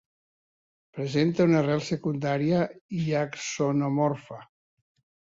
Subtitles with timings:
[0.99, 2.63] Presenta una rel secundària
[3.01, 4.41] i axonomorfa.